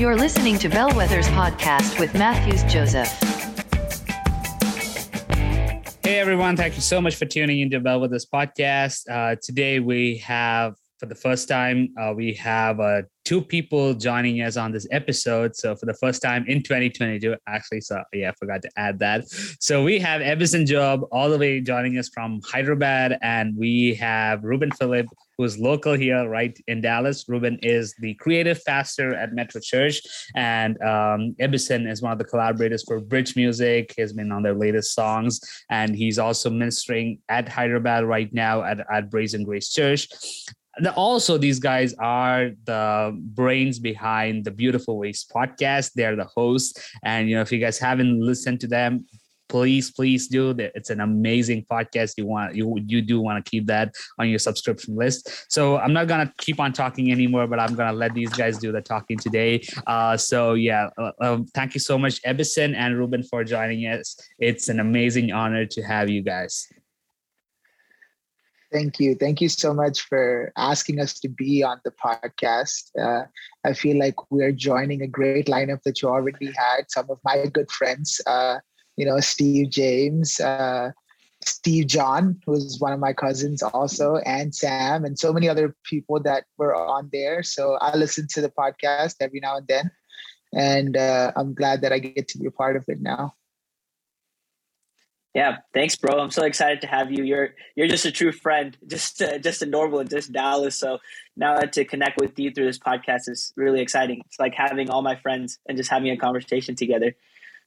[0.00, 3.06] You're listening to Bellwether's podcast with Matthews Joseph.
[6.02, 9.02] Hey everyone, thank you so much for tuning into Bellwether's podcast.
[9.10, 14.42] Uh, today we have, for the first time, uh, we have uh, two people joining
[14.42, 15.54] us on this episode.
[15.54, 19.28] So for the first time in 2022, actually, so yeah, I forgot to add that.
[19.60, 24.42] So we have Ebison Job all the way joining us from Hyderabad, and we have
[24.42, 25.06] Ruben Phillip,
[25.38, 27.24] who's local here, right in Dallas.
[27.28, 30.00] Ruben is the creative pastor at Metro Church,
[30.34, 33.94] and um, Ebison is one of the collaborators for Bridge Music.
[33.96, 35.38] He's been on their latest songs,
[35.70, 40.08] and he's also ministering at Hyderabad right now at, at Brazen Grace Church
[40.96, 45.92] also these guys are the brains behind the beautiful waste podcast.
[45.94, 46.92] They're the hosts.
[47.04, 49.06] And you know if you guys haven't listened to them
[49.50, 50.54] please please do.
[50.58, 52.14] It's an amazing podcast.
[52.16, 55.52] You want you you do want to keep that on your subscription list.
[55.52, 58.72] So i'm not gonna keep on talking anymore but i'm gonna let these guys do
[58.72, 59.62] the talking today.
[59.86, 64.16] Uh, so yeah uh, uh, thank you so much ebison and ruben for joining us.
[64.38, 66.68] It's an amazing honor to have you guys
[68.72, 69.16] Thank you.
[69.16, 72.90] Thank you so much for asking us to be on the podcast.
[72.96, 73.26] Uh,
[73.64, 76.88] I feel like we're joining a great lineup that you already had.
[76.88, 78.58] Some of my good friends, uh,
[78.96, 80.92] you know, Steve James, uh,
[81.44, 86.20] Steve John, who's one of my cousins also, and Sam, and so many other people
[86.20, 87.42] that were on there.
[87.42, 89.90] So I listen to the podcast every now and then.
[90.54, 93.34] And uh, I'm glad that I get to be a part of it now.
[95.34, 96.18] Yeah, thanks, bro.
[96.18, 97.22] I'm so excited to have you.
[97.22, 100.76] You're you're just a true friend, just uh, just a normal just Dallas.
[100.76, 100.98] So
[101.36, 104.22] now to connect with you through this podcast is really exciting.
[104.26, 107.14] It's like having all my friends and just having a conversation together.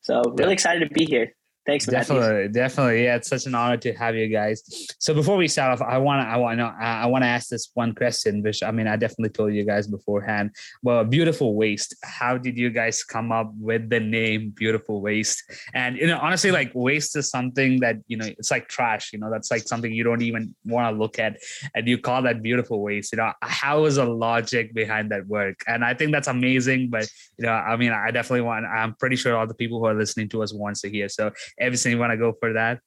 [0.02, 1.34] So really excited to be here.
[1.66, 3.06] Thanks, definitely, definitely.
[3.06, 4.64] Yeah, it's such an honor to have you guys.
[5.00, 7.48] So before we start off, I want to, I want to, I want to ask
[7.48, 10.52] this one question, which I mean, I definitely told you guys beforehand.
[10.82, 11.96] Well, beautiful waste.
[12.04, 15.42] How did you guys come up with the name Beautiful Waste?
[15.74, 19.14] And you know, honestly, like waste is something that you know, it's like trash.
[19.14, 21.38] You know, that's like something you don't even want to look at,
[21.74, 23.14] and you call that beautiful waste.
[23.14, 25.64] You know, how is the logic behind that work?
[25.66, 26.90] And I think that's amazing.
[26.90, 27.08] But
[27.38, 28.66] you know, I mean, I definitely want.
[28.66, 31.08] I'm pretty sure all the people who are listening to us wants to hear.
[31.08, 32.80] So Everything you want to go for that?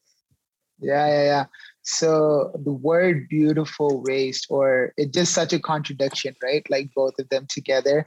[0.78, 1.44] Yeah, yeah, yeah.
[1.82, 6.69] So the word beautiful waste, or it's just such a contradiction, right?
[6.69, 8.06] Like both of them together.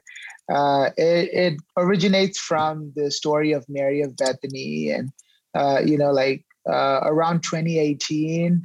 [0.51, 4.89] Uh, it, it originates from the story of Mary of Bethany.
[4.91, 5.11] And,
[5.55, 8.61] uh, you know, like uh, around 2018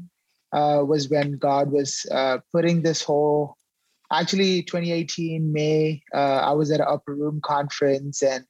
[0.52, 3.56] uh, was when God was uh, putting this whole,
[4.12, 8.44] actually 2018 May, uh, I was at an upper room conference and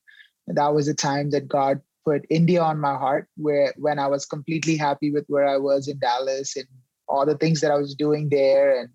[0.47, 4.27] that was the time that God put India on my heart where when I was
[4.27, 6.67] completely happy with where I was in Dallas and
[7.09, 8.81] all the things that I was doing there.
[8.81, 8.89] And,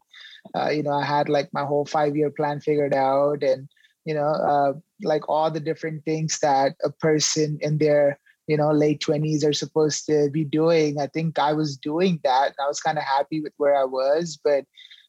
[0.55, 3.67] uh, you know, I had like my whole five year plan figured out and,
[4.05, 8.71] you know, uh, like all the different things that a person in their, you know,
[8.71, 10.99] late 20s are supposed to be doing.
[10.99, 12.53] I think I was doing that.
[12.63, 14.39] I was kind of happy with where I was.
[14.43, 14.65] But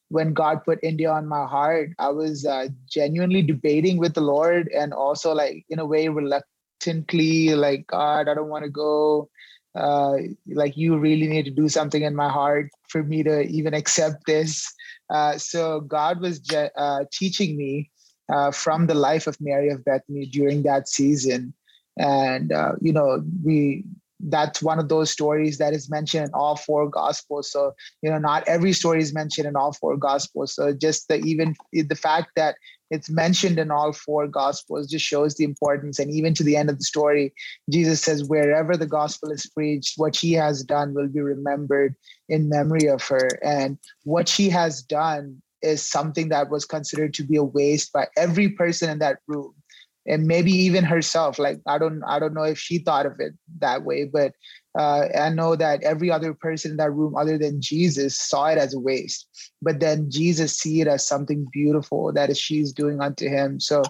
[0.09, 4.69] when God put India on my heart, I was uh, genuinely debating with the Lord
[4.75, 6.45] and also like in a way reluctant
[6.85, 9.29] reluctantly like god i don't want to go.
[9.73, 13.73] Uh, like you really need to do something in my heart for me to even
[13.73, 14.69] accept this.
[15.09, 17.89] Uh, so god was je- uh, teaching me
[18.33, 21.53] uh, from the life of mary of bethany during that season.
[21.97, 23.85] And uh, you know we
[24.29, 27.51] that's one of those stories that is mentioned in all four gospels.
[27.51, 30.55] So you know not every story is mentioned in all four gospels.
[30.55, 32.55] So just the even the fact that
[32.89, 35.97] it's mentioned in all four gospels just shows the importance.
[35.97, 37.33] And even to the end of the story
[37.69, 41.95] jesus says wherever the gospel is preached what she has done will be remembered
[42.29, 43.39] in memory of her.
[43.43, 48.07] And what she has done is something that was considered to be a waste by
[48.17, 49.53] every person in that room
[50.07, 53.33] and maybe even herself like i don't i don't know if she thought of it
[53.59, 54.33] that way but
[54.77, 58.57] uh, I know that every other person in that room, other than Jesus, saw it
[58.57, 59.27] as a waste.
[59.61, 63.59] But then Jesus see it as something beautiful that she's doing unto him.
[63.59, 63.83] So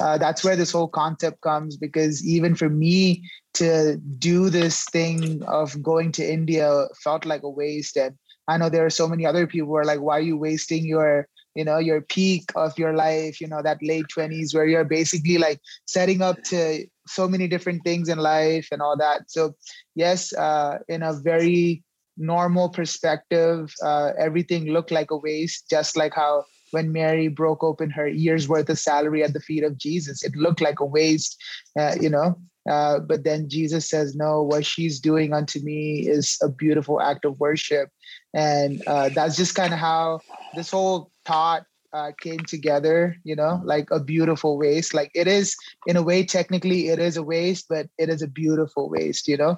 [0.00, 1.76] uh, that's where this whole concept comes.
[1.76, 3.22] Because even for me
[3.54, 7.96] to do this thing of going to India felt like a waste.
[7.96, 8.16] And
[8.48, 10.84] I know there are so many other people who are like, "Why are you wasting
[10.84, 14.84] your you know your peak of your life you know that late 20s where you're
[14.84, 19.30] basically like setting up to so many different things in life and all that.
[19.30, 19.54] So
[19.94, 21.82] yes uh, in a very
[22.16, 27.90] normal perspective uh, everything looked like a waste just like how when mary broke open
[27.90, 31.36] her year's worth of salary at the feet of jesus it looked like a waste
[31.78, 32.36] uh, you know?
[32.70, 37.24] Uh, but then jesus says no what she's doing unto me is a beautiful act
[37.24, 37.88] of worship
[38.34, 40.22] and uh, that's just kind of how
[40.52, 41.64] this whole thought
[41.94, 44.94] uh, came together, you know, like a beautiful waste.
[44.94, 48.28] Like it is, in a way, technically, it is a waste, but it is a
[48.28, 49.56] beautiful waste, you know.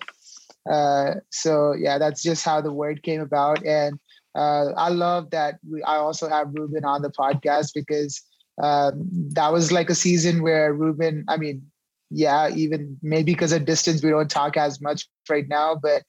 [0.71, 3.99] Uh, so yeah, that's just how the word came about, and
[4.35, 8.23] uh, I love that we, I also have Ruben on the podcast because
[8.63, 11.71] um, that was like a season where Ruben, I mean,
[12.11, 16.03] yeah, even maybe because of distance, we don't talk as much right now, but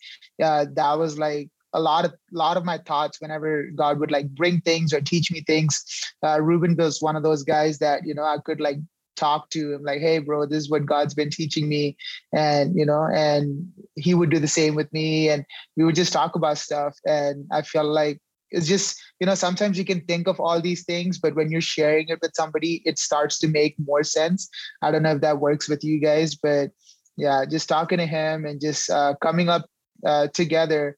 [0.44, 4.30] uh, that was like a lot of lot of my thoughts whenever God would like
[4.30, 5.84] bring things or teach me things.
[6.24, 8.78] Uh, Ruben was one of those guys that you know I could like
[9.16, 11.98] talk to him like, hey, bro, this is what God's been teaching me,
[12.34, 16.14] and you know, and he would do the same with me, and we would just
[16.14, 18.20] talk about stuff, and I feel like
[18.50, 21.60] it's just you know sometimes you can think of all these things but when you're
[21.60, 24.50] sharing it with somebody it starts to make more sense
[24.82, 26.72] i don't know if that works with you guys but
[27.18, 29.66] yeah just talking to him and just uh, coming up
[30.06, 30.98] uh, together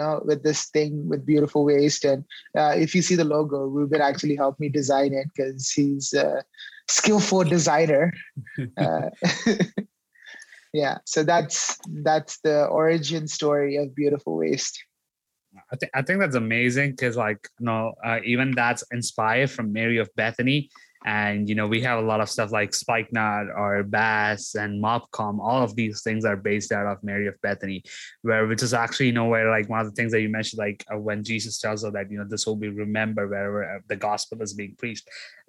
[0.00, 2.24] know with this thing with beautiful waste and
[2.56, 6.44] uh, if you see the logo ruben actually helped me design it because he's a
[6.88, 8.12] skillful designer.
[8.76, 9.08] Uh,
[10.72, 14.82] yeah so that's that's the origin story of beautiful waste
[15.70, 19.72] I, th- I think that's amazing because like you know uh, even that's inspired from
[19.72, 20.70] Mary of Bethany
[21.04, 25.38] and you know we have a lot of stuff like spikenard or bass and Mopcom.
[25.40, 27.82] all of these things are based out of mary of bethany
[28.22, 30.58] where which is actually you know where like one of the things that you mentioned
[30.58, 33.78] like uh, when jesus tells her that you know this will be remembered wherever uh,
[33.88, 35.08] the gospel is being preached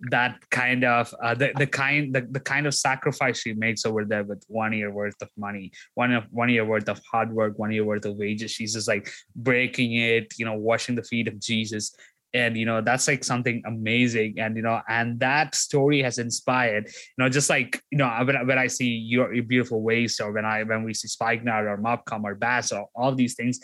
[0.10, 4.04] that kind of uh, the, the kind the, the kind of sacrifice she makes over
[4.04, 7.58] there with one year worth of money one of one year worth of hard work
[7.60, 11.28] one year worth of wages she's just like breaking it you know washing the feet
[11.28, 11.96] of jesus
[12.34, 16.86] and you know that's like something amazing and you know and that story has inspired
[16.88, 20.32] you know just like you know when, when i see your, your beautiful waste or
[20.32, 23.60] when i when we see spikenard or mobcom or bass or all these things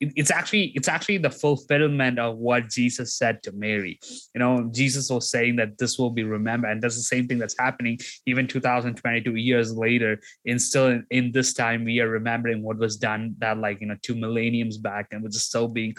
[0.00, 4.00] it, it's actually it's actually the fulfillment of what jesus said to mary.
[4.34, 7.38] You know jesus was saying that this will be remembered and that's the same thing
[7.38, 12.62] that's happening even 2022 years later in still in, in this time we are remembering
[12.62, 15.94] what was done that like you know two millenniums back and which is still being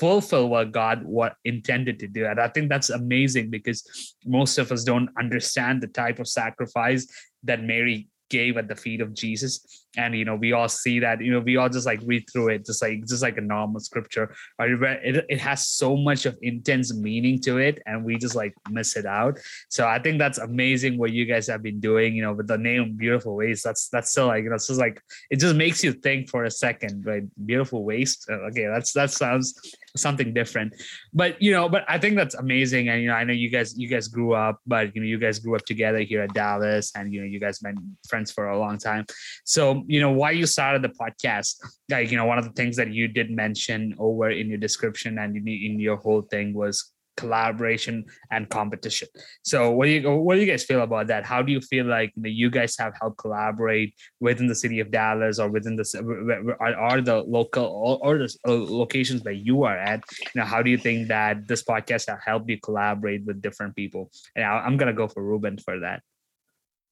[0.00, 2.26] fulfill what God what intended to do.
[2.26, 3.78] And I think that's amazing because
[4.24, 7.06] most of us don't understand the type of sacrifice
[7.44, 9.84] that Mary gave at the feet of Jesus.
[9.96, 12.50] And you know, we all see that, you know, we all just like read through
[12.50, 14.32] it, just like just like a normal scripture.
[14.60, 18.96] It, it has so much of intense meaning to it, and we just like miss
[18.96, 19.38] it out.
[19.68, 22.56] So I think that's amazing what you guys have been doing, you know, with the
[22.56, 23.64] name Beautiful Waste.
[23.64, 26.44] That's that's still like, you know, it's just like it just makes you think for
[26.44, 27.24] a second, right?
[27.44, 28.28] Beautiful waste.
[28.30, 29.60] Uh, okay, that's that sounds
[29.96, 30.74] something different.
[31.12, 32.88] But you know but i think that's amazing.
[32.88, 35.18] And you know i know you guys you guys grew up but you know you
[35.18, 38.48] guys grew up together here at dallas and you know you guys been friends for
[38.48, 39.04] a long time.
[39.44, 41.56] So you know why you started the podcast
[41.90, 45.18] like you know one of the things that you did mention over in your description
[45.18, 49.08] and in, in your whole thing was collaboration and competition.
[49.42, 51.24] So what do you what do you guys feel about that?
[51.24, 54.80] How do you feel like you, know, you guys have helped collaborate within the city
[54.80, 59.76] of Dallas or within the are, are the local or, the locations that you are
[59.76, 60.02] at?
[60.34, 63.76] You know, how do you think that this podcast has helped you collaborate with different
[63.76, 64.10] people?
[64.34, 66.02] And I'm gonna go for Ruben for that.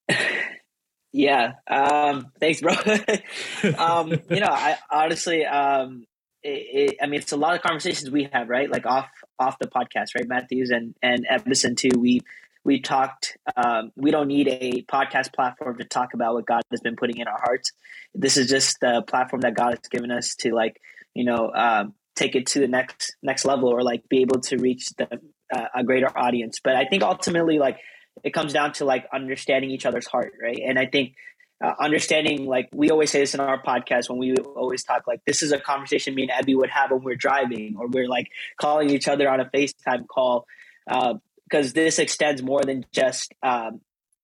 [1.13, 1.53] Yeah.
[1.67, 2.73] Um, thanks, bro.
[3.79, 6.05] um, you know, I honestly, um,
[6.43, 8.71] it, it, I mean, it's a lot of conversations we have, right?
[8.71, 10.26] Like off off the podcast, right?
[10.26, 11.99] Matthews and and Ebison too.
[11.99, 12.20] We
[12.64, 13.37] we talked.
[13.56, 17.18] Um, we don't need a podcast platform to talk about what God has been putting
[17.18, 17.73] in our hearts.
[18.14, 20.80] This is just the platform that God has given us to like
[21.14, 24.57] you know um, take it to the next next level or like be able to
[24.59, 25.09] reach the
[25.54, 26.61] uh, a greater audience.
[26.62, 27.78] But I think ultimately, like
[28.25, 30.61] it comes down to like understanding each other's heart, right?
[30.66, 31.14] And I think
[31.65, 35.21] uh, understanding like we always say this in our podcast when we always talk like
[35.27, 38.31] this is a conversation me and Abby would have when we're driving or we're like
[38.61, 40.47] calling each other on a FaceTime call
[40.87, 43.81] because uh, this extends more than just um,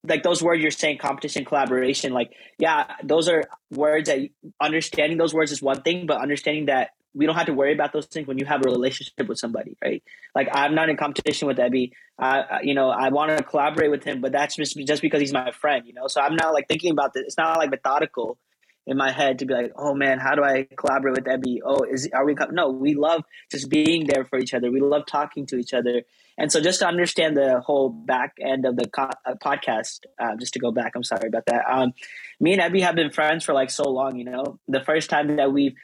[0.07, 4.21] like those words you're saying competition collaboration like yeah those are words that
[4.61, 7.93] understanding those words is one thing but understanding that we don't have to worry about
[7.93, 10.03] those things when you have a relationship with somebody, right?
[10.35, 11.93] Like I'm not in competition with Ebby.
[12.19, 15.33] I, you know, I want to collaborate with him, but that's just just because he's
[15.33, 16.09] my friend, you know.
[16.09, 17.25] So I'm not like thinking about this.
[17.27, 18.39] It's not like methodical
[18.87, 21.59] in my head to be like, oh man, how do I collaborate with Ebby?
[21.65, 22.35] Oh, is are we?
[22.51, 24.71] No, we love just being there for each other.
[24.71, 26.03] We love talking to each other,
[26.37, 30.37] and so just to understand the whole back end of the co- uh, podcast, uh,
[30.37, 31.65] just to go back, I'm sorry about that.
[31.69, 31.95] Um,
[32.41, 34.17] me and Ebby have been friends for like so long.
[34.17, 35.75] You know, the first time that we've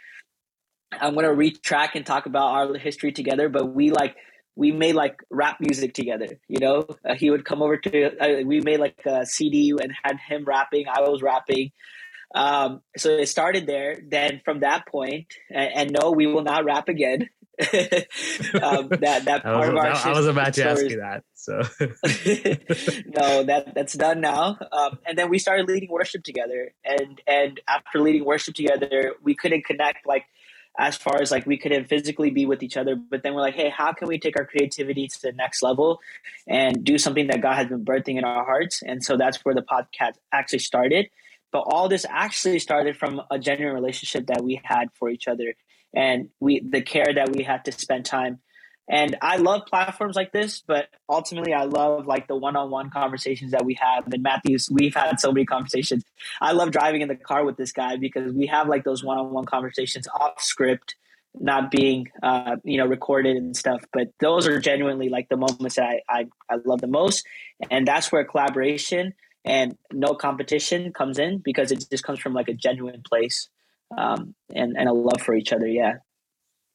[0.92, 3.48] I'm gonna retrack and talk about our history together.
[3.48, 4.16] But we like
[4.56, 6.28] we made like rap music together.
[6.48, 9.92] You know, uh, he would come over to uh, we made like a CD and
[10.02, 10.86] had him rapping.
[10.88, 11.72] I was rapping.
[12.34, 13.98] Um, so it started there.
[14.06, 17.28] Then from that point, and, and no, we will not rap again.
[17.60, 21.24] um, that that part was, of our I was about to ask you that.
[21.34, 21.56] So
[23.06, 24.58] no, that that's done now.
[24.72, 29.34] Um, and then we started leading worship together, and and after leading worship together, we
[29.34, 30.24] couldn't connect like
[30.80, 32.96] as far as like we couldn't physically be with each other.
[32.96, 36.00] But then we're like, hey, how can we take our creativity to the next level
[36.48, 38.82] and do something that God has been birthing in our hearts?
[38.82, 41.10] And so that's where the podcast actually started.
[41.52, 45.54] But all this actually started from a genuine relationship that we had for each other,
[45.92, 48.38] and we the care that we had to spend time
[48.90, 53.64] and I love platforms like this, but ultimately I love like the one-on-one conversations that
[53.64, 54.12] we have.
[54.12, 56.02] And Matthews, we've had so many conversations.
[56.40, 59.44] I love driving in the car with this guy because we have like those one-on-one
[59.44, 60.96] conversations off script,
[61.38, 63.80] not being uh, you know recorded and stuff.
[63.92, 67.24] But those are genuinely like the moments that I, I, I love the most.
[67.70, 72.48] And that's where collaboration and no competition comes in because it just comes from like
[72.48, 73.48] a genuine place
[73.96, 75.68] um, and, and a love for each other.
[75.68, 75.98] Yeah.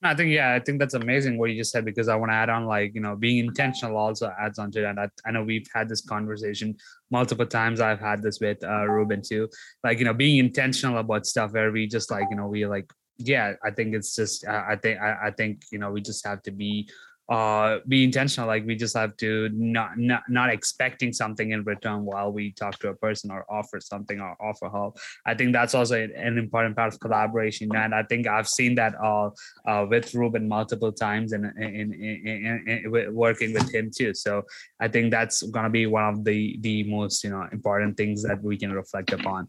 [0.05, 2.35] I think yeah, I think that's amazing what you just said because I want to
[2.35, 4.97] add on like you know being intentional also adds on to that.
[4.97, 6.75] I, I know we've had this conversation
[7.11, 7.81] multiple times.
[7.81, 9.49] I've had this with uh, Ruben too.
[9.83, 12.91] Like you know being intentional about stuff where we just like you know we like
[13.17, 13.53] yeah.
[13.63, 16.41] I think it's just uh, I think I, I think you know we just have
[16.43, 16.89] to be
[17.29, 18.47] uh be intentional.
[18.47, 22.77] Like we just have to not not not expecting something in return while we talk
[22.79, 24.97] to a person or offer something or offer help.
[25.25, 27.75] I think that's also an important part of collaboration.
[27.75, 29.35] And i think i've seen that all
[29.67, 34.13] uh, with ruben multiple times and in, in, in, in, working with him too.
[34.13, 34.43] So
[34.79, 38.41] i think that's to be one of the the most you know important things that
[38.43, 39.47] we can reflect upon.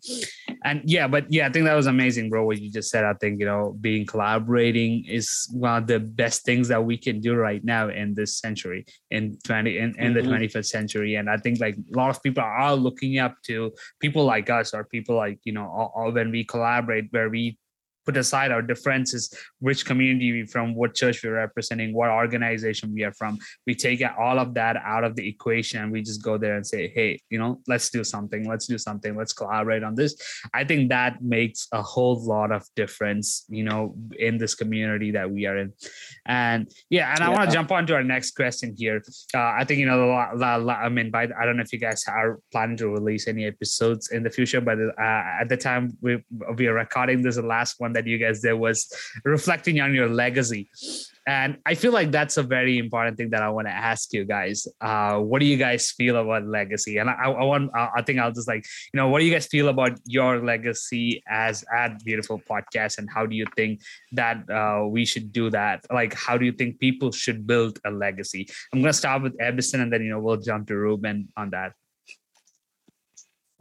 [0.64, 3.04] And yeah but yeah i think that was amazing bro what you just said.
[3.04, 7.21] I think you know being collaborating is one of the best things that we can
[7.21, 10.28] do right now in this century in 20 in, in the Mhm.
[10.28, 14.25] 21st century and i think like a lot of people are looking up to people
[14.25, 17.58] like us or people like you know all, all when we collaborate where we
[18.06, 23.02] put aside our differences which community we from what church we're representing what organization we
[23.02, 23.38] are from.
[23.66, 26.66] We take all of that out of the equation and we just go there and
[26.66, 30.14] say hey you know let's do something let's do something let's collaborate on this.
[30.54, 35.30] I think that makes a whole lot of difference you know in this community that
[35.30, 35.72] we are in.
[36.26, 39.02] And yeah and i want to jump on to our next question here.
[39.34, 41.78] Uh, i think you know la, la, i mean by i don't know if you
[41.78, 45.96] guys are planning to release any episodes in the future but uh, at the time
[46.00, 46.22] we
[46.56, 48.78] we are recording this the last one that you guys did was
[49.24, 50.68] reflecting on your legacy.
[51.28, 54.24] And i feel like that's a very important thing that i want to ask you
[54.24, 54.68] guys.
[54.80, 56.98] Uh, what do you guys feel about legacy?
[56.98, 59.46] And i, I want i think i'll just like you know what do you guys
[59.46, 62.98] feel about your legacy as at beautiful podcast?
[62.98, 63.80] And how do you think
[64.12, 65.84] that uh, we should do that?
[65.90, 68.46] Like how do you think people should build a legacy?
[68.72, 71.50] I'm going to start with Ebison and then you know we'll jump to ruben on
[71.50, 71.72] that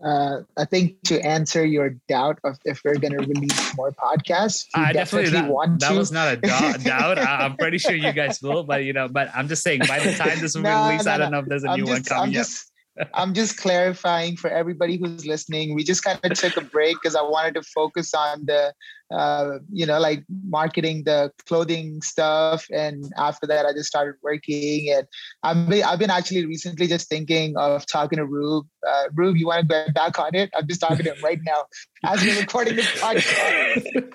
[0.05, 4.67] Uh, I think to answer your doubt of if we're going to release more podcasts,
[4.75, 5.97] I definitely, definitely that, want that to.
[5.97, 6.83] was not a doubt.
[6.83, 7.17] doubt.
[7.17, 10.13] I'm pretty sure you guys will, but you know, but I'm just saying by the
[10.13, 11.37] time this will No, released, no, I don't no.
[11.37, 12.45] know if there's a I'm new one just, I'm coming up.
[12.45, 12.71] just,
[13.13, 15.75] I'm just clarifying for everybody who's listening.
[15.75, 18.73] We just kind of took a break because I wanted to focus on the,
[19.11, 24.91] uh, you know, like marketing the clothing stuff, and after that, I just started working.
[24.91, 25.05] And
[25.43, 28.65] I've been, I've been actually recently just thinking of talking to Rube.
[28.87, 30.49] Uh, Rube, you want to go back on it?
[30.55, 31.65] I'm just talking to him right now
[32.05, 34.05] as we're recording the podcast.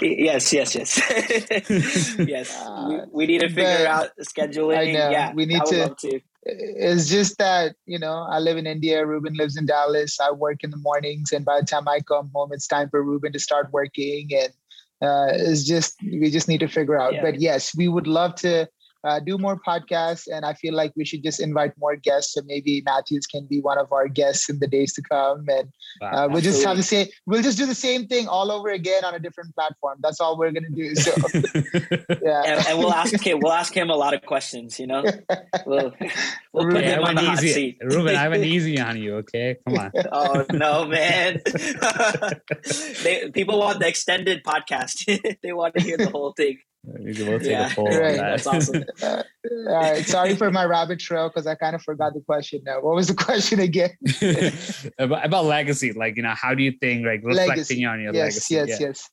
[0.00, 1.00] Yes, yes, yes,
[2.18, 2.48] yes.
[2.88, 4.78] we, Uh, we need to figure out scheduling.
[4.78, 5.10] I know.
[5.10, 6.20] Yeah, We need to- to.
[6.44, 9.04] it's just that you know I live in India.
[9.04, 10.18] Ruben lives in Dallas.
[10.20, 13.02] I work in the mornings, and by the time I come home, it's time for
[13.02, 14.52] Ruben to start working, and
[15.02, 17.12] uh, it's just we just need to figure out.
[17.14, 17.22] Yeah.
[17.22, 18.68] But yes, we would love to
[19.04, 22.34] uh, do more podcasts, and I feel like we should just invite more guests.
[22.34, 25.68] So maybe Matthews can be one of our guests in the days to come, and
[26.00, 26.10] Wow.
[26.26, 27.06] uh, we'll just have the same.
[27.26, 29.98] We'll just do the same thing all over again on a different platform.
[30.02, 30.94] That's all we're gonna do.
[30.94, 31.12] So
[32.22, 32.42] yeah.
[32.46, 33.40] And, and we'll ask him.
[33.40, 34.78] We'll ask him a lot of questions.
[34.78, 35.02] You know,
[35.66, 35.92] we'll
[36.52, 37.78] we'll put Ruben, I him have on the an hot easy, seat.
[37.82, 38.14] Ruben.
[38.16, 39.16] I have an easy on you.
[39.16, 39.92] Okay, come on.
[40.12, 41.40] Oh no, man!
[43.02, 45.04] they, people want the extended podcast.
[45.42, 46.58] they want to hear the whole thing.
[46.84, 47.70] We'll take Yeah.
[47.70, 48.16] a poll on Right.
[48.16, 48.42] that.
[48.42, 48.84] That's awesome.
[49.02, 49.22] Uh,
[49.68, 50.06] all right.
[50.06, 52.80] Sorry for my rabbit trail because I kind of forgot the question now.
[52.80, 53.90] What was the question again?
[54.98, 57.84] about, about legacy, like you know, how do you think like reflecting Legacy.
[57.84, 58.54] on your yes, legacy?
[58.54, 58.86] yes, yeah.
[58.88, 59.10] yes.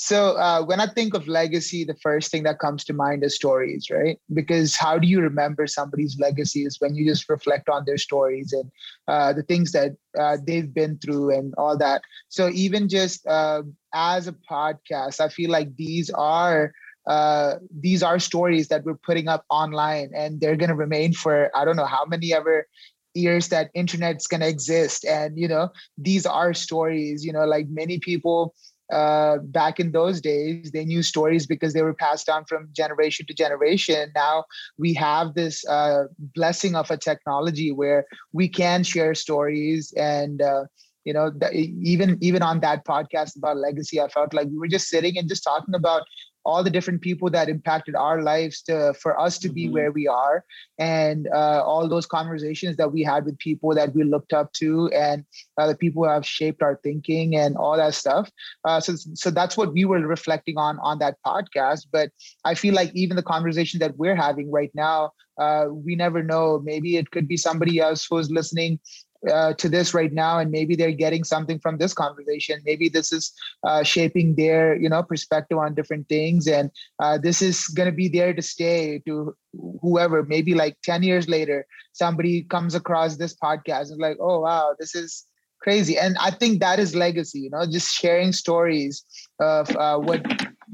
[0.00, 3.34] So uh, when I think of legacy, the first thing that comes to mind is
[3.34, 4.16] stories, right?
[4.32, 8.52] Because how do you remember somebody's legacy is when you just reflect on their stories
[8.52, 8.70] and
[9.08, 12.02] uh, the things that uh, they've been through and all that.
[12.28, 13.62] So even just uh,
[13.92, 16.70] as a podcast, I feel like these are
[17.08, 21.50] uh, these are stories that we're putting up online, and they're going to remain for
[21.56, 22.68] I don't know how many ever
[23.14, 25.04] years that internet's going to exist.
[25.04, 27.24] And you know, these are stories.
[27.24, 28.54] You know, like many people
[28.92, 33.26] uh, back in those days, they knew stories because they were passed down from generation
[33.26, 34.10] to generation.
[34.14, 34.44] Now
[34.78, 36.04] we have this uh,
[36.34, 40.64] blessing of a technology where we can share stories and uh,
[41.04, 44.88] you know even even on that podcast about legacy i felt like we were just
[44.88, 46.02] sitting and just talking about
[46.48, 49.74] all the different people that impacted our lives to for us to be mm-hmm.
[49.74, 50.44] where we are.
[50.78, 54.88] And uh, all those conversations that we had with people that we looked up to
[54.88, 55.26] and
[55.58, 58.30] uh, the people who have shaped our thinking and all that stuff.
[58.64, 61.86] Uh, so so that's what we were reflecting on on that podcast.
[61.92, 62.10] But
[62.44, 66.60] i feel like even the conversation that we're having right now uh, we never know.
[66.64, 68.80] Maybe it could be somebody else who's listening
[69.26, 72.60] uh, to this right now and maybe they're getting something from this conversation.
[72.64, 73.32] Maybe this is
[73.64, 76.46] uh, shaping their you know perspective on different things.
[76.46, 76.70] And
[77.00, 79.34] uh, this is going to be there to stay to
[79.82, 84.74] whoever maybe like 10 years later somebody comes across this podcast and like oh wow
[84.78, 85.24] this is
[85.60, 85.98] crazy.
[85.98, 89.04] And i think that is legacy you know just sharing stories
[89.40, 90.24] of uh, what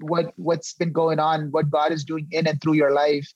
[0.01, 3.27] what what's been going on what god is doing in and through your life.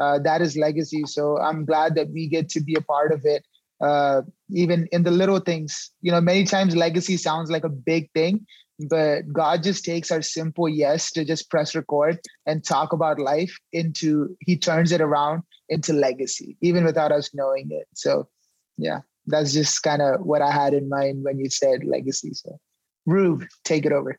[0.00, 1.04] Uh, that is legacy.
[1.06, 3.44] So i'm glad that we get to be a part of it
[3.80, 5.90] uh, even in the little things.
[6.02, 8.46] You know, many times legacy sounds like a big thing,
[8.88, 13.56] but God just takes our simple yes to just press record and talk about life
[13.72, 17.86] into, He turns it around into legacy, even without us knowing it.
[17.94, 18.28] So,
[18.76, 22.32] yeah, that's just kind of what I had in mind when you said legacy.
[22.34, 22.58] So,
[23.06, 24.18] Rube, take it over.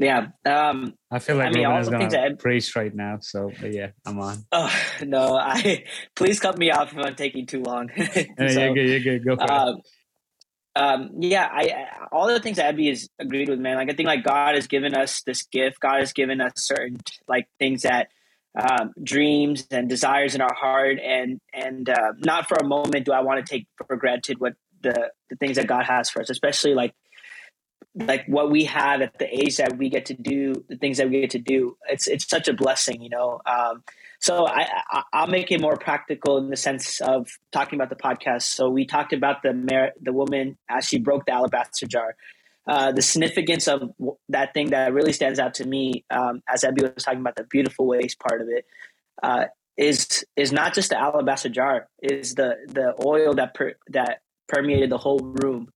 [0.00, 0.28] Yeah.
[0.46, 3.18] Um, I feel like I mean, Ruben is going to preach right now.
[3.20, 4.44] So yeah, I'm on.
[4.52, 4.72] Oh
[5.04, 5.36] no!
[5.36, 7.90] I please cut me off if I'm taking too long.
[7.96, 8.04] so,
[8.38, 8.88] yeah, you're good.
[8.88, 9.24] You're good.
[9.24, 10.80] Go for um, it.
[10.80, 13.76] Um, yeah, I all the things that Abby has agreed with, man.
[13.76, 15.80] Like I think like God has given us this gift.
[15.80, 18.08] God has given us certain like things that
[18.56, 23.12] um, dreams and desires in our heart, and and uh, not for a moment do
[23.12, 26.30] I want to take for granted what the the things that God has for us,
[26.30, 26.94] especially like
[28.06, 31.10] like what we have at the age that we get to do the things that
[31.10, 33.40] we get to do it's it's such a blessing you know?
[33.46, 33.82] Um,
[34.20, 34.66] so I,
[35.12, 38.42] I will make it more practical in the sense of talking about the podcast.
[38.42, 42.16] So we talked about the mer- the woman as she broke the alabaster jar.
[42.66, 43.92] Uh, the significance of
[44.28, 47.44] that thing that really stands out to me um, as Abby was talking about the
[47.44, 48.66] beautiful waste part of it
[49.22, 54.20] uh, is is not just the alabaster jar is the the oil that per, that
[54.48, 55.68] permeated the whole room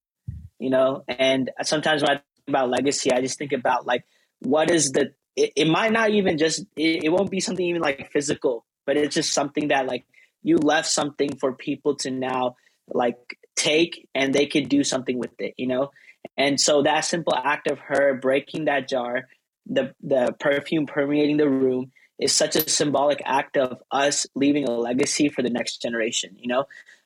[0.63, 1.03] you know?
[1.07, 4.03] And sometimes when i think about legacy i just think about like
[4.39, 7.81] what is the it, it might not even just it, it won't be something even
[7.81, 10.05] like physical but it's just something that like
[10.41, 12.55] you left something for people to now
[12.87, 13.17] like
[13.55, 15.91] take and they could do something with it you know?
[16.37, 19.27] And so that simple act of her breaking that jar
[19.65, 24.71] the the perfume permeating the room is such a symbolic act of us leaving a
[24.71, 26.65] legacy for the next generation you know?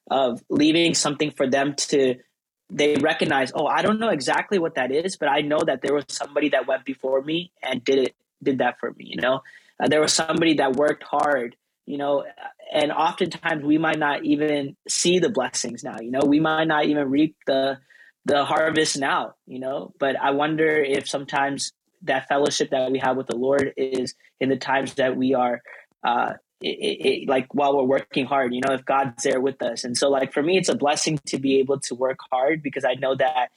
[0.09, 2.15] Of leaving something for them to
[2.69, 5.93] they recognize, oh, I don't know exactly what that is, but I know that there
[5.93, 9.06] was somebody that went before me and did it, did that for me.
[9.06, 9.41] You know,
[9.82, 11.56] uh, there was somebody that worked hard.
[11.86, 12.25] You know,
[12.73, 15.99] and oftentimes we might not even see the blessings now.
[16.01, 17.77] You know, we might not even reap the
[18.25, 19.36] the harvest now.
[19.45, 21.71] You know, but I wonder if sometimes
[22.03, 25.62] that fellowship that we have with the Lord is in the times that we are
[26.03, 29.83] uh, it, it, like while we're working hard you know if god's there with us.
[29.83, 32.85] And so like for me it's a blessing to be able to work hard because
[32.85, 33.49] i know that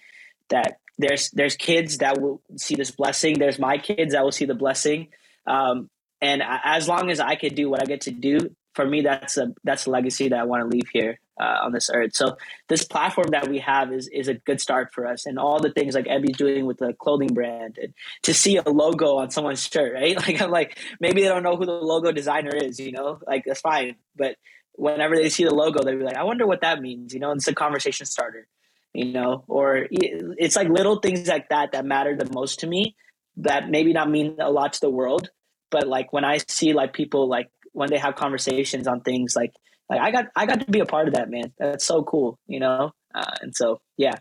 [0.49, 3.39] that there's there's kids that will see this blessing.
[3.39, 5.09] There's my kids that will see the blessing.
[5.47, 5.89] Um,
[6.21, 9.37] and as long as i could do what i get to do for me that's
[9.37, 12.15] a that's a legacy that i want to leave here uh, on this earth.
[12.15, 12.37] So
[12.69, 15.73] this platform that we have is is a good start for us, and all the
[15.73, 19.67] things like Ebby's doing with the clothing brand, and to see a logo on someone's
[19.67, 20.17] shirt, right?
[20.31, 23.45] Like I'm like maybe they don't know who the logo designer is, you know, like
[23.47, 24.37] that's fine, but
[24.75, 27.31] whenever they see the logo, they'll be like, I wonder what that means, you know,
[27.31, 28.47] and it's a conversation starter,
[28.93, 32.97] you know, or it's like little things like that that matter the most to me
[33.39, 35.31] that maybe not mean a lot to the world,
[35.71, 39.53] but like when I see like people like when they have conversations on things like
[39.91, 41.53] like I got I got to be a part of that, man.
[41.59, 42.93] That's so cool, you know.
[43.15, 44.15] Uh, and so yeah.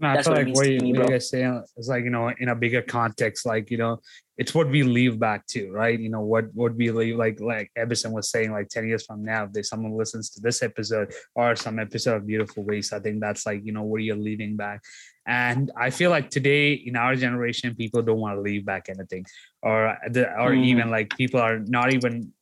[0.00, 2.02] No, I That's feel what like what, you, me, what you guys saying is like
[2.02, 4.00] you know in a bigger context, like you know
[4.36, 5.98] it's what we leave back to, right?
[5.98, 9.24] You know what what we leave like like Ebison was saying, like ten years from
[9.24, 12.98] now, if there's someone listens to this episode or some episode of Beautiful Waste, I
[12.98, 14.82] think that's like you know what are leaving back.
[15.26, 19.24] And I feel like today in our generation, people don't want to leave back anything,
[19.62, 20.64] or the, or mm.
[20.64, 22.32] even like people are not even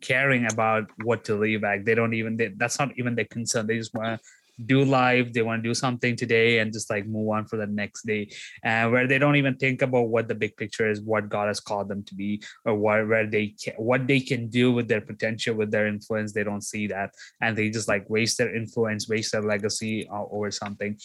[0.00, 1.84] caring about what to leave back.
[1.84, 3.66] They don't even they, that's not even their concern.
[3.66, 4.28] They just want to
[4.66, 5.32] do live.
[5.32, 8.30] They want to do something today and just like move on for the next day.
[8.62, 11.48] And uh, where they don't even think about what the big picture is, what God
[11.48, 14.88] has called them to be, or what where they can, what they can do with
[14.88, 16.32] their potential, with their influence.
[16.32, 20.24] They don't see that, and they just like waste their influence, waste their legacy uh,
[20.30, 20.98] over something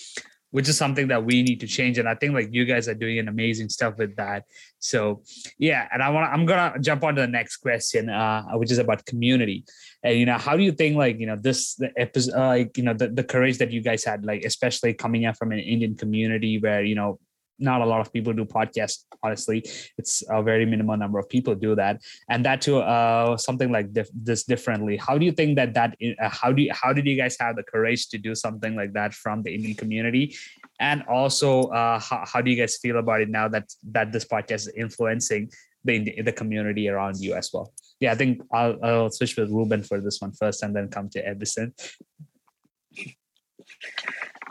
[0.55, 1.97] which is something that we need to change.
[1.97, 4.45] And I think like you guys are doing an amazing stuff with that.
[4.79, 5.21] So
[5.57, 8.77] yeah, and I want I'm gonna jump on to the next question, uh, which is
[8.77, 9.65] about community.
[10.01, 12.77] And you know, how do you think like you know this the episode, uh, like
[12.77, 15.59] you know the, the courage that you guys had, like especially coming out from an
[15.59, 17.19] Indian community where you know
[17.59, 19.63] not a lot of people do podcasts honestly.
[19.97, 22.01] It's a very minimal number of people do that.
[22.29, 24.97] And that to uh something like dif- this differently.
[24.97, 27.55] How do you think that that uh, how do you how did you guys have
[27.55, 30.35] the courage to do something like that from the indian community?
[30.79, 34.25] And also uh how, how do you guys feel about it now that that this
[34.25, 35.49] podcast is influencing
[35.83, 37.73] the the community around you as well?
[37.99, 41.09] Yeah i think i'll, I'll switch with ruben for this one first and then come
[41.09, 41.71] to ebison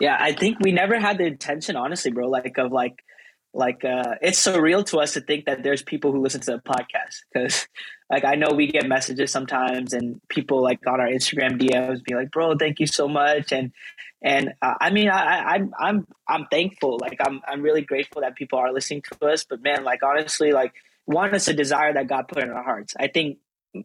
[0.00, 2.28] yeah, I think we never had the intention, honestly, bro.
[2.28, 3.04] Like of like,
[3.52, 6.58] like uh, it's surreal to us to think that there's people who listen to the
[6.58, 7.68] podcast because,
[8.10, 12.14] like, I know we get messages sometimes, and people like on our Instagram DMs be
[12.14, 13.72] like, "Bro, thank you so much," and
[14.22, 16.98] and uh, I mean, I, I'm I'm I'm thankful.
[17.00, 19.44] Like, I'm I'm really grateful that people are listening to us.
[19.44, 20.72] But man, like honestly, like
[21.04, 22.94] one is a desire that God put in our hearts.
[22.98, 23.38] I think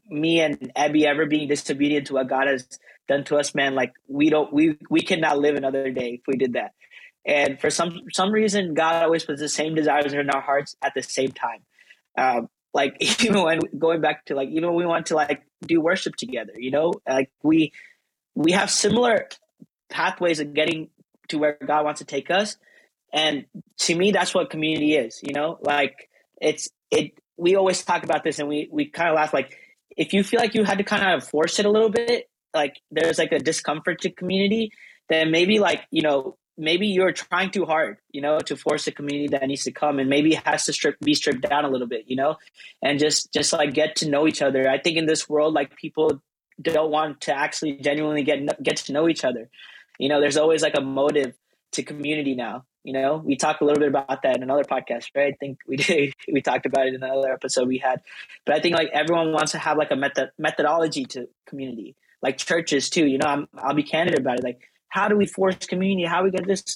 [0.10, 2.67] me and Abby ever being disobedient to what God has
[3.08, 6.38] done to us, man, like we don't we we cannot live another day if we
[6.38, 6.73] did that.
[7.25, 10.93] And for some some reason, God always puts the same desires in our hearts at
[10.93, 11.62] the same time.
[12.17, 16.15] Um, like even when going back to like even we want to like do worship
[16.15, 17.73] together, you know, like we
[18.36, 19.28] we have similar
[19.89, 20.89] pathways of getting
[21.30, 22.58] to where God wants to take us.
[23.12, 23.45] And
[23.80, 25.19] to me, that's what community is.
[25.23, 26.10] You know, like
[26.41, 27.13] it's it.
[27.38, 29.58] We always talk about this, and we we kind of laugh like
[29.97, 32.80] if you feel like you had to kind of force it a little bit, like
[32.91, 34.71] there's like a discomfort to community,
[35.10, 38.91] then maybe like, you know, maybe you're trying too hard, you know, to force a
[38.91, 41.88] community that needs to come and maybe has to strip be stripped down a little
[41.88, 42.36] bit, you know,
[42.84, 44.69] and just just like get to know each other.
[44.69, 46.21] I think in this world, like people
[46.62, 49.49] don't want to actually genuinely get get to know each other.
[49.97, 51.34] You know, there's always like a motive
[51.73, 52.65] to community now.
[52.84, 55.34] You know, we talked a little bit about that in another podcast, right?
[55.34, 56.13] I think we did.
[56.32, 58.02] We talked about it in another episode we had.
[58.46, 62.38] But I think like everyone wants to have like a method methodology to community like
[62.38, 63.06] churches too.
[63.06, 64.44] You know, I'm, I'll be candid about it.
[64.44, 66.06] Like, how do we force community?
[66.06, 66.76] How we get this?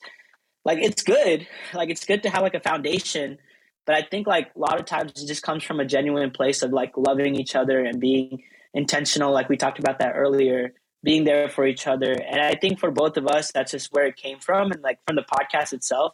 [0.65, 1.47] Like, it's good.
[1.73, 3.37] Like, it's good to have like a foundation.
[3.85, 6.61] But I think like a lot of times it just comes from a genuine place
[6.61, 9.33] of like loving each other and being intentional.
[9.33, 12.11] Like we talked about that earlier, being there for each other.
[12.11, 14.71] And I think for both of us, that's just where it came from.
[14.71, 16.13] And like from the podcast itself,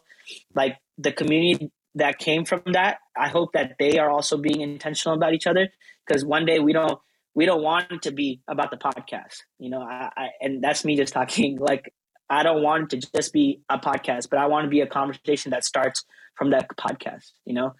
[0.54, 5.16] like the community that came from that, I hope that they are also being intentional
[5.16, 5.68] about each other.
[6.06, 6.98] Because one day we don't
[7.34, 10.84] we don't want it to be about the podcast you know I, I, and that's
[10.84, 11.92] me just talking like
[12.28, 14.86] i don't want it to just be a podcast but i want to be a
[14.86, 17.74] conversation that starts from that podcast you know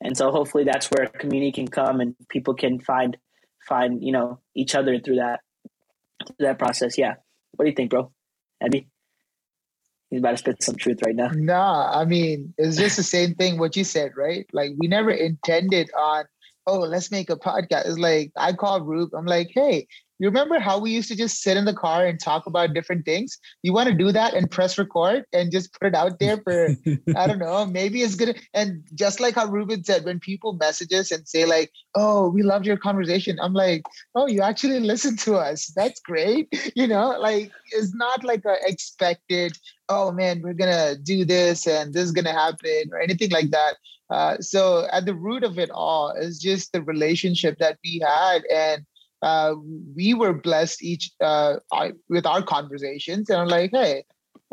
[0.00, 3.16] and so hopefully that's where community can come and people can find
[3.66, 5.40] find you know each other through that
[6.38, 7.14] that process yeah.
[7.52, 8.12] What do you think bro?
[8.62, 8.88] Abby
[10.10, 11.30] he's about to spit some truth right now.
[11.34, 14.46] Nah i mean it's just the same thing what you said right?
[14.52, 16.24] Like we never intended on
[16.66, 17.86] oh, let's make a podcast.
[17.86, 19.14] It's like I call Rube.
[19.14, 19.86] I'm like, hey,
[20.22, 23.04] you remember how we used to just sit in the car and talk about different
[23.04, 23.38] things?
[23.62, 26.68] You want to do that and press record and just put it out there for
[27.16, 28.40] I don't know, maybe it's good.
[28.54, 32.44] And just like how Ruben said, when people message us and say like, "Oh, we
[32.44, 33.82] loved your conversation," I'm like,
[34.14, 35.72] "Oh, you actually listen to us.
[35.74, 39.58] That's great." You know, like it's not like a expected.
[39.88, 43.74] Oh man, we're gonna do this and this is gonna happen or anything like that.
[44.08, 48.42] Uh, so at the root of it all is just the relationship that we had
[48.52, 48.84] and
[49.22, 49.54] uh,
[49.96, 51.56] we were blessed each uh,
[52.08, 53.30] with our conversations.
[53.30, 54.04] And i'm like hey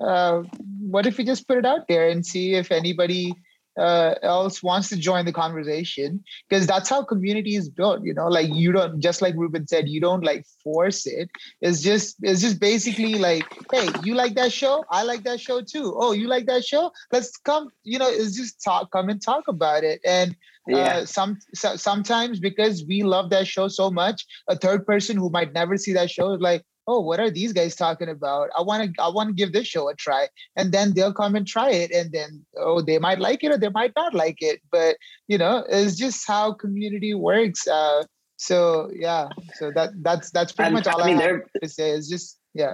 [0.02, 0.44] uh,
[0.80, 3.34] what if we just put it out there and see if anybody
[3.78, 6.24] uh, else wants to join the conversation?
[6.48, 8.28] Because that's how community is built you know?
[8.28, 11.30] Like you don't just like ruben said you don't like force it.
[11.62, 14.84] It's just it's just basically like hey you like that show?
[14.90, 15.96] I like that show too.
[15.98, 16.92] Oh you like that show?
[17.12, 20.02] Let's come you know it's just talk come and talk about it.
[20.06, 20.36] And
[20.72, 21.06] uh, yeah.
[21.06, 25.54] some so, sometimes because we love that show so much a third person who might
[25.54, 28.50] never see that show is like oh, what are these guys talking about?
[28.58, 30.28] I want to I want to give this show a try.
[30.56, 31.92] And then they'll come and try it.
[31.92, 34.60] And then, oh, they might like it or they might not like it.
[34.72, 37.68] But you know, it's just how community works.
[37.68, 38.06] Uh,
[38.38, 41.92] so yeah, so that that's that's pretty much all I, mean, I have to say.
[41.92, 42.74] Is just yeah.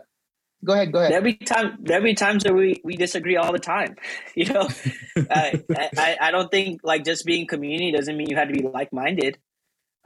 [0.65, 0.91] Go ahead.
[0.91, 1.11] Go ahead.
[1.11, 3.95] Every time, every times that we we disagree all the time.
[4.35, 4.67] You know,
[5.31, 5.63] I,
[5.97, 8.91] I I don't think like just being community doesn't mean you have to be like
[8.91, 9.37] minded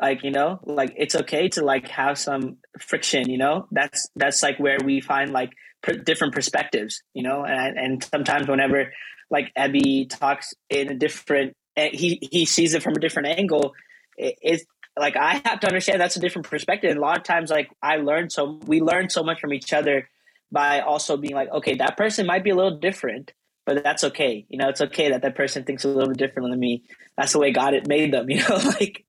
[0.01, 4.41] like you know like it's okay to like have some friction you know that's that's
[4.41, 8.91] like where we find like pr- different perspectives you know and and sometimes whenever
[9.29, 13.73] like abby talks in a different eh, he he sees it from a different angle
[14.17, 14.65] it, it's
[14.97, 17.69] like i have to understand that's a different perspective and a lot of times like
[17.81, 20.09] i learned so we learn so much from each other
[20.51, 23.33] by also being like okay that person might be a little different
[23.69, 24.47] but that's okay.
[24.49, 26.83] You know, it's okay that that person thinks a little bit differently than me.
[27.15, 28.27] That's the way God it made them.
[28.29, 29.05] You know, like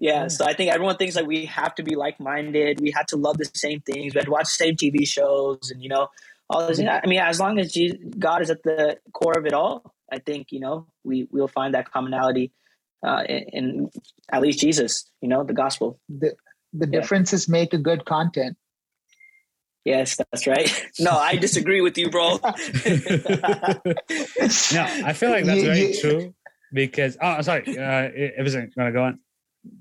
[0.00, 0.26] yeah.
[0.28, 2.80] So I think everyone thinks like we have to be like minded.
[2.80, 4.14] We have to love the same things.
[4.14, 6.08] We had to watch the same TV shows, and you know,
[6.50, 6.80] all this.
[6.80, 10.18] I mean, as long as Jesus, God is at the core of it all, I
[10.18, 12.52] think you know we we'll find that commonality
[13.06, 13.90] uh, in, in,
[14.32, 15.08] at least Jesus.
[15.20, 16.00] You know, the gospel.
[16.08, 16.34] The
[16.72, 17.00] the yeah.
[17.00, 18.56] differences make a good content.
[19.84, 20.86] Yes, that's right.
[20.98, 22.32] No, I disagree with you, bro.
[22.42, 22.54] no, I
[25.12, 26.34] feel like that's very true
[26.72, 29.18] because oh sorry, uh it, wasn't gonna go on.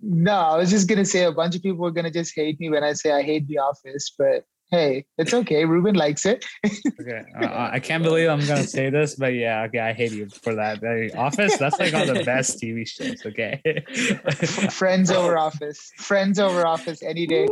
[0.02, 2.70] No, I was just gonna say a bunch of people are gonna just hate me
[2.70, 5.66] when I say I hate The Office, but hey, it's okay.
[5.66, 6.46] Ruben likes it.
[6.66, 10.28] okay, uh, I can't believe I'm gonna say this, but yeah, okay, I hate you
[10.30, 10.82] for that.
[10.82, 13.26] The Office, that's like one of the best TV shows.
[13.26, 13.62] Okay,
[14.70, 17.48] Friends over Office, Friends over Office any day.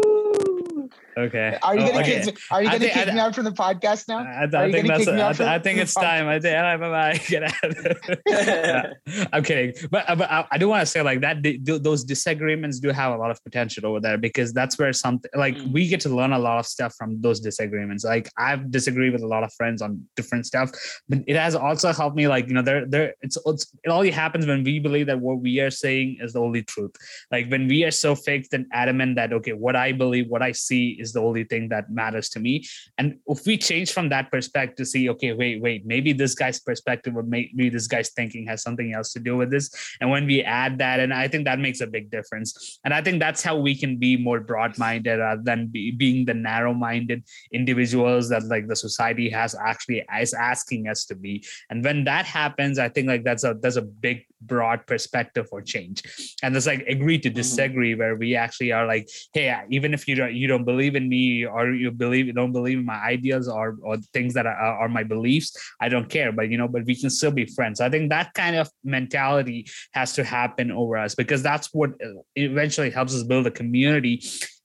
[1.17, 1.57] Okay.
[1.61, 2.23] Are you oh, gonna okay.
[2.23, 2.41] kick me?
[2.51, 4.19] Are you gonna think, kick I, me out from the podcast now?
[4.19, 5.07] I, I think that's.
[5.07, 6.27] A, I, from, I, think it's time.
[6.27, 6.55] I think.
[6.55, 7.21] Bye bye.
[7.27, 8.15] Get out.
[8.27, 9.25] yeah.
[9.33, 11.37] I'm kidding, but but I, I do want to say like that.
[11.83, 15.55] Those disagreements do have a lot of potential over there because that's where something like
[15.55, 15.71] mm.
[15.73, 18.05] we get to learn a lot of stuff from those disagreements.
[18.05, 20.71] Like I've disagreed with a lot of friends on different stuff,
[21.09, 22.27] but it has also helped me.
[22.27, 25.39] Like you know, there there it's, it's it only happens when we believe that what
[25.39, 26.95] we are saying is the only truth.
[27.31, 30.53] Like when we are so fixed and adamant that okay, what I believe, what I
[30.53, 32.63] see is the only thing that matters to me.
[32.97, 36.59] And if we change from that perspective to see, okay, wait, wait, maybe this guy's
[36.59, 39.69] perspective or maybe this guy's thinking has something else to do with this.
[39.99, 42.79] And when we add that, and I think that makes a big difference.
[42.85, 46.33] And I think that's how we can be more broad-minded rather than be, being the
[46.33, 51.43] narrow-minded individuals that like the society has actually is asking us to be.
[51.69, 55.61] And when that happens, I think like that's a that's a big broad perspective for
[55.61, 56.01] change.
[56.41, 57.35] And it's like agree to mm-hmm.
[57.35, 61.09] disagree, where we actually are like, hey, even if you don't you don't believe in
[61.09, 64.55] me or you believe you don't believe in my ideas or or things that are,
[64.55, 66.31] are my beliefs, I don't care.
[66.31, 67.81] But you know, but we can still be friends.
[67.81, 71.91] I think that kind of mentality has to happen over us because that's what
[72.35, 74.23] eventually helps us build a community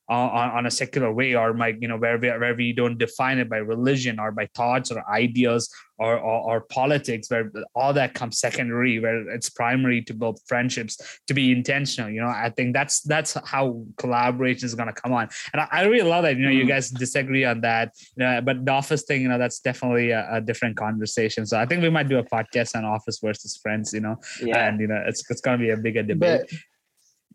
[0.08, 3.38] on, on a secular way or my you know where we, where we don't define
[3.38, 8.14] it by religion or by thoughts or ideas or, or, or politics where all that
[8.14, 12.28] comes secondary where it's primary to build friendships to be intentional you know?
[12.28, 15.28] I think that's that's how collaboration is going to come on.
[15.52, 16.68] And I, I, really love that you know you mm-hmm.
[16.68, 20.36] guys disagree on that you know but the office thing you know that's definitely a,
[20.36, 21.46] a different conversation.
[21.46, 24.16] So i think we might do a podcast on office versus friends you know?
[24.40, 24.68] Yeah.
[24.68, 26.42] and you know it's, it's going to be a bigger debate.
[26.48, 26.58] but-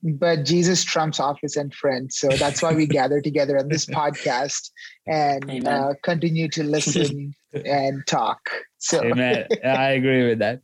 [0.04, 2.18] but Jesus trumps office and friends.
[2.18, 4.72] So that's why we gather together on this podcast
[5.08, 7.36] and uh, continue to listen
[7.66, 8.40] and talk.
[8.78, 9.48] So Amen.
[9.64, 10.62] I agree with that.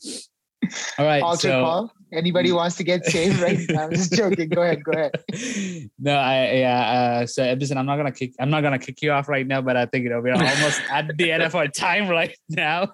[0.97, 1.21] All right.
[1.21, 1.91] Altar so, call.
[2.11, 3.85] Anybody wants to get saved right now?
[3.85, 4.49] I'm just joking.
[4.49, 4.83] Go ahead.
[4.83, 5.11] Go ahead.
[5.99, 6.89] No, I yeah.
[6.89, 8.33] Uh, so listen, I'm not gonna kick.
[8.39, 10.81] I'm not gonna kick you off right now, but I think you know we're almost
[10.91, 12.91] at the end of our time right now.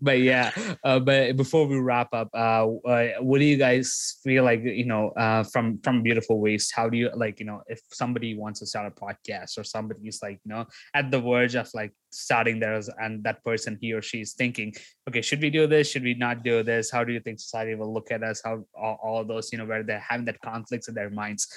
[0.00, 0.50] but yeah.
[0.84, 4.62] Uh, but before we wrap up, uh, uh, what do you guys feel like?
[4.62, 7.40] You know, uh, from from Beautiful Waste, how do you like?
[7.40, 11.10] You know, if somebody wants to start a podcast or somebody's like, you know, at
[11.10, 14.72] the verge of like starting there and that person he or she is thinking,
[15.08, 15.90] okay, should we do this?
[15.90, 16.90] Should we not do this?
[16.90, 18.42] How do you think society will look at us?
[18.44, 21.48] How all, all those, you know, where they're having that conflicts in their minds.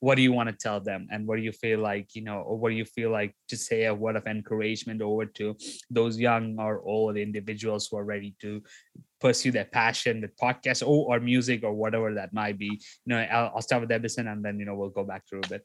[0.00, 1.06] What do you want to tell them?
[1.12, 3.56] And what do you feel like, you know, or what do you feel like to
[3.56, 5.56] say a word of encouragement over to
[5.90, 8.62] those young or old individuals who are ready to
[9.20, 12.80] pursue their passion with podcasts or, or music or whatever that might be?
[13.06, 15.42] You know, I'll, I'll start with Ebison and then, you know, we'll go back through
[15.44, 15.64] a bit.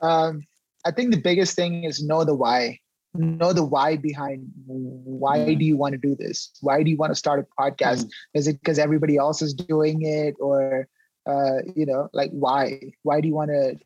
[0.00, 0.42] Um,
[0.84, 2.78] I think the biggest thing is know the why.
[3.12, 5.58] Know the why behind why mm-hmm.
[5.58, 6.52] do you want to do this?
[6.60, 8.04] Why do you want to start a podcast?
[8.04, 8.38] Mm-hmm.
[8.38, 10.86] is it because everybody else is doing it or
[11.26, 12.80] uh you know like why?
[13.02, 13.76] Why do you want to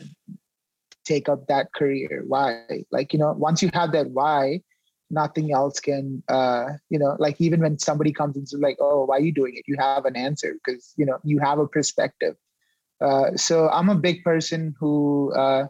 [1.06, 2.24] take up that career?
[2.26, 2.84] Why?
[2.92, 4.60] Like you know once you have that why
[5.10, 9.06] nothing else can uh you know like even when somebody comes and says like oh
[9.06, 9.64] why are you doing it?
[9.66, 12.36] You have an answer because you know you have a perspective.
[13.00, 15.66] Uh so i'm a big person who uh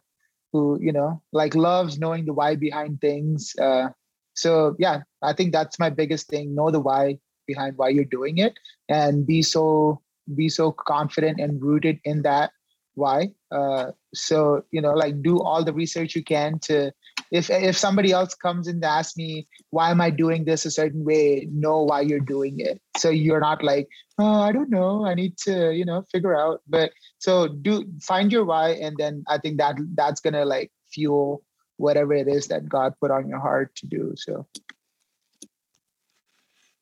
[0.55, 3.89] who you know like loves knowing the why behind things uh,
[4.35, 8.39] so yeah i think that's my biggest thing know the why behind why you're doing
[8.39, 8.55] it
[8.89, 10.01] and be so
[10.37, 12.53] be so confident and rooted in that
[12.95, 16.93] why uh, so you know like do all the research you can to
[17.35, 21.05] if if somebody else comes and asks me why am i doing this a certain
[21.05, 21.49] way?
[21.51, 22.81] Know why you're doing it.
[22.97, 25.05] So you're not like oh i don't know.
[25.05, 26.63] I need to you know figure out.
[26.69, 31.43] But so do find your why and then i think that that's gonna like fuel
[31.77, 34.47] whatever it is that god put on your heart to do so.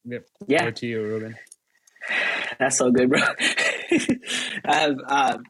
[0.04, 0.26] Yep.
[0.48, 0.62] Yeah.
[0.62, 1.36] Over to you ruben.
[2.58, 3.22] That's so good bro.
[4.64, 5.44] Um, um,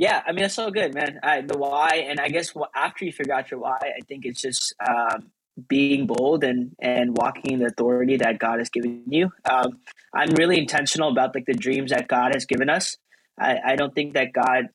[0.00, 1.20] yeah, I mean, it's so good, man.
[1.22, 4.40] I, the why, and I guess after you figure out your why, I think it's
[4.40, 5.30] just um,
[5.68, 9.30] being bold and and walking in the authority that God has given you.
[9.44, 9.78] Um,
[10.14, 12.96] I'm really intentional about like the dreams that God has given us.
[13.38, 14.70] I, I don't think that God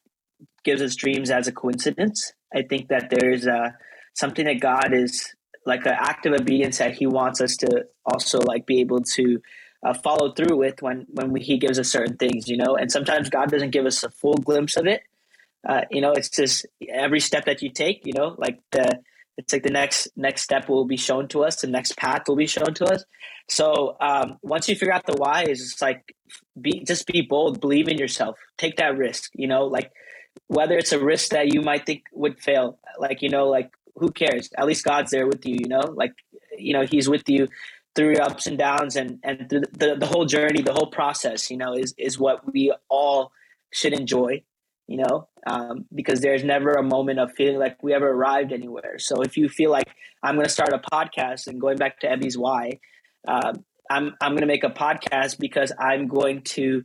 [0.63, 2.33] gives us dreams as a coincidence.
[2.55, 3.71] I think that there's uh,
[4.13, 5.33] something that God is
[5.65, 9.41] like an act of obedience that He wants us to also like be able to
[9.83, 12.75] uh, follow through with when when we, He gives us certain things, you know.
[12.75, 15.01] And sometimes God doesn't give us a full glimpse of it.
[15.65, 18.05] Uh, you know, it's just every step that you take.
[18.05, 18.99] You know, like the
[19.37, 22.35] it's like the next next step will be shown to us the next path will
[22.35, 23.03] be shown to us
[23.49, 26.15] so um, once you figure out the why is it's like
[26.59, 29.91] be just be bold believe in yourself take that risk you know like
[30.47, 34.11] whether it's a risk that you might think would fail like you know like who
[34.11, 36.13] cares at least god's there with you you know like
[36.57, 37.47] you know he's with you
[37.95, 41.49] through your ups and downs and and the, the, the whole journey the whole process
[41.49, 43.31] you know is is what we all
[43.71, 44.41] should enjoy
[44.87, 48.97] you know, um, because there's never a moment of feeling like we ever arrived anywhere.
[48.97, 49.87] So if you feel like
[50.23, 52.79] I'm going to start a podcast and going back to Ebby's why,
[53.27, 53.53] uh,
[53.89, 56.83] I'm I'm going to make a podcast because I'm going to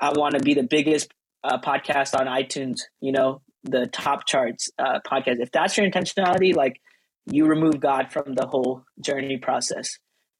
[0.00, 1.12] I want to be the biggest
[1.44, 2.80] uh, podcast on iTunes.
[3.00, 5.40] You know, the top charts uh, podcast.
[5.40, 6.80] If that's your intentionality, like
[7.26, 9.98] you remove God from the whole journey process.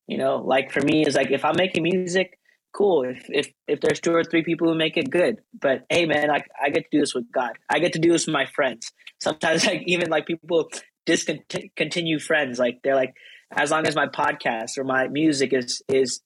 [0.08, 2.36] You know, like for me, is like if I'm making music,
[2.72, 3.04] cool.
[3.04, 5.40] If if if there's two or three people who make it, good.
[5.58, 7.52] But hey, man, I I get to do this with God.
[7.68, 8.92] I get to do this with my friends.
[9.20, 10.70] Sometimes, like even like people
[11.06, 12.58] discontinue friends.
[12.58, 13.14] Like they're like,
[13.50, 16.20] as long as my podcast or my music is is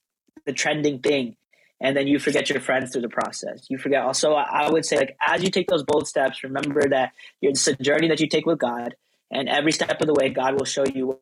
[0.46, 1.36] the trending thing,
[1.80, 3.66] and then you forget your friends through the process.
[3.68, 4.02] You forget.
[4.02, 7.76] Also, I would say like as you take those bold steps, remember that it's a
[7.76, 8.94] journey that you take with God,
[9.30, 11.20] and every step of the way, God will show you what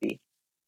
[0.00, 0.20] be.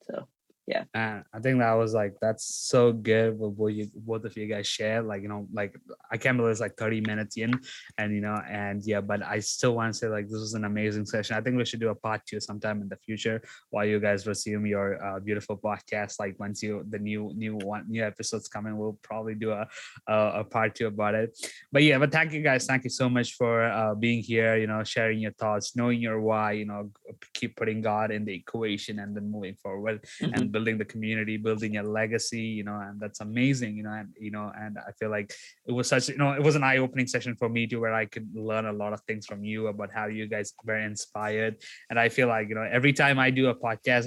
[0.02, 0.26] So
[0.68, 0.84] yeah.
[0.94, 4.46] And i think that was like that's so good with what you both of you
[4.46, 5.72] guys share like you know like
[6.12, 7.58] i can't believe it's like 30 minutes in
[7.96, 10.64] and you know and yeah but i still want to say like this was an
[10.64, 11.36] amazing session.
[11.36, 14.26] I think we should do a part two sometime in the future while you guys
[14.26, 16.20] resume your uh, beautiful podcast.
[16.20, 19.66] Like once you the new new one new episodes coming we'll probably do a,
[20.06, 21.28] a, a part two about it.
[21.72, 22.66] But yeah but thank you guys.
[22.66, 26.20] Thank you so much for uh, being here you know sharing your thoughts knowing your
[26.20, 26.90] why you know
[27.34, 29.98] keep putting god in the equation and then moving forward.
[30.20, 30.34] Mm-hmm.
[30.34, 34.08] and building the community building a legacy you know and that's amazing you know and
[34.18, 35.32] you know and i feel like
[35.66, 38.04] it was such you know it was an eye-opening session for me too where i
[38.04, 41.54] could learn a lot of things from you about how you guys were inspired.
[41.90, 44.04] And i feel like you know every time i do a podcast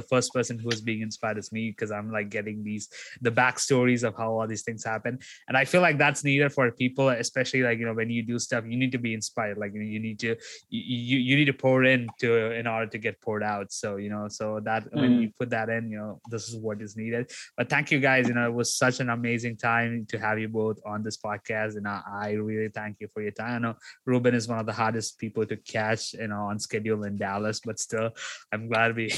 [0.00, 2.88] the first person who is being inspired is me because i'm like getting these
[3.20, 6.70] the backstories of how all these things happen and i feel like that's needed for
[6.70, 9.58] people especially like you know when you do stuff you need to be inspired.
[9.58, 10.36] Like you need to
[10.70, 13.72] you, you need to pour in to in order to get poured out.
[13.72, 15.00] So you know so that mm.
[15.00, 17.30] when you put that in you know this is what is needed.
[17.56, 18.28] But thank you guys.
[18.28, 21.76] You know, it was such an amazing time to have you both on this podcast.
[21.76, 23.54] And I, I really thank you for your time.
[23.54, 27.04] I know Ruben is one of the hardest people to catch, you know, on schedule
[27.04, 28.10] in Dallas, but still,
[28.52, 29.12] I'm glad we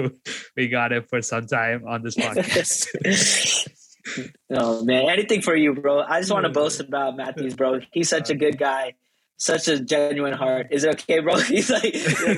[0.56, 3.70] we got it for some time on this podcast.
[4.50, 6.00] oh man, anything for you, bro.
[6.00, 7.80] I just want to boast about Matthews, bro.
[7.92, 8.94] He's such a uh, good guy
[9.36, 10.68] such a genuine heart.
[10.70, 11.36] Is it okay, bro?
[11.40, 11.94] He's like,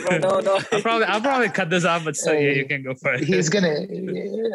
[0.07, 0.61] bro, no, no.
[0.73, 3.25] I'll probably, I'll probably cut this off, but still, yeah, you can go for it.
[3.25, 3.87] He's gonna.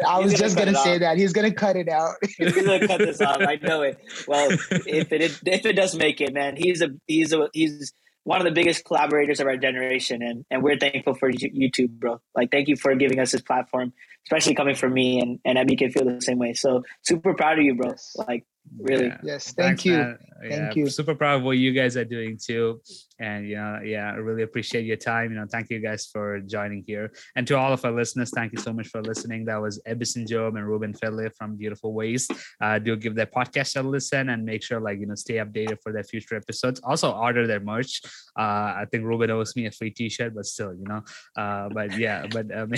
[0.06, 2.14] I was just gonna, gonna say that he's gonna cut it out.
[2.38, 3.38] he's gonna cut this off.
[3.40, 3.98] I know it.
[4.26, 7.92] Well, if it if it does make it, man, he's a he's a he's
[8.24, 12.20] one of the biggest collaborators of our generation, and and we're thankful for YouTube, bro.
[12.34, 13.92] Like, thank you for giving us this platform,
[14.26, 16.54] especially coming from me, and and Abby can feel the same way.
[16.54, 17.94] So super proud of you, bro.
[18.16, 18.44] Like
[18.78, 19.18] really yeah.
[19.22, 20.18] yes thank Thanks, you man.
[20.48, 20.90] Thank yeah, you.
[20.90, 22.80] super proud of what you guys are doing too.
[23.20, 25.30] And you know yeah i really appreciate your time.
[25.32, 27.12] You know thank you guys for joining here.
[27.36, 29.44] And to all of our listeners thank you so much for listening.
[29.44, 32.28] That was Ebison Job and Ruben Fedley from Beautiful Ways.
[32.60, 35.78] Uh, do give their podcast a listen and make sure like you know stay updated
[35.82, 36.80] for their future episodes.
[36.80, 38.00] Also order their merch.
[38.38, 41.02] Uh, i think Ruben owes me a free t-shirt but still you know.
[41.36, 42.72] Uh, but yeah but um,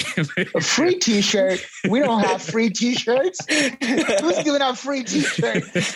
[0.54, 1.64] a free t-shirt?
[1.88, 3.38] We don't have free t-shirts?
[4.20, 5.94] Who's giving out free t-shirts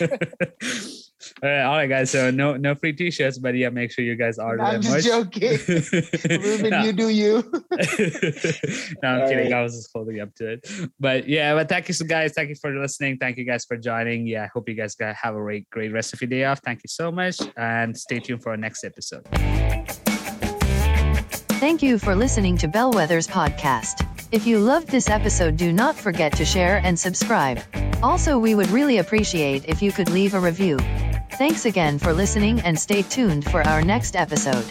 [1.43, 2.11] all right, all right, guys.
[2.11, 5.57] So no no free t-shirts, but yeah, make sure you guys order I'm just joking.
[6.41, 6.83] Ruben, no.
[6.83, 7.43] you do you.
[7.51, 9.51] no, I'm all kidding.
[9.51, 9.53] Right.
[9.53, 10.69] I was just holding up to it.
[10.99, 12.33] But yeah, but thank you so guys.
[12.33, 13.17] Thank you for listening.
[13.17, 14.27] Thank you guys for joining.
[14.27, 16.59] Yeah, I hope you guys have a great, great rest of your day off.
[16.59, 17.39] Thank you so much.
[17.57, 19.25] And stay tuned for our next episode.
[21.59, 24.07] Thank you for listening to Bellwether's podcast.
[24.31, 27.59] If you loved this episode, do not forget to share and subscribe.
[28.01, 30.77] Also, we would really appreciate if you could leave a review.
[31.33, 34.63] Thanks again for listening and stay tuned for our next episode.